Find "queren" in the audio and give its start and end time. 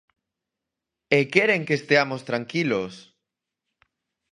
1.33-1.61